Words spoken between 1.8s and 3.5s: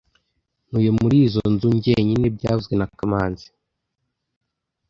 jyenyine byavuzwe na kamanzi